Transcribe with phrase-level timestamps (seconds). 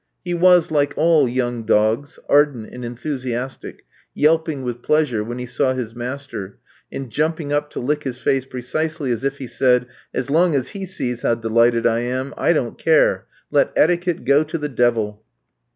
[0.25, 3.85] He was, like all young dogs, ardent and enthusiastic,
[4.15, 6.57] yelping with pleasure when he saw his master,
[6.91, 10.69] and jumping up to lick his face precisely as if he said: "As long as
[10.69, 15.23] he sees how delighted I am, I don't care; let etiquette go to the devil!"